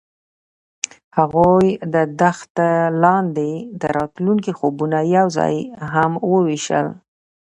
هغوی 1.17 1.67
د 1.93 1.95
دښته 2.21 2.69
لاندې 3.03 3.51
د 3.79 3.83
راتلونکي 3.97 4.51
خوبونه 4.59 4.97
یوځای 5.17 5.55
هم 5.93 6.11
وویشل. 6.31 6.87